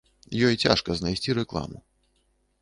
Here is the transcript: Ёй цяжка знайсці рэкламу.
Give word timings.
Ёй 0.47 0.55
цяжка 0.63 0.95
знайсці 1.01 1.37
рэкламу. 1.41 1.77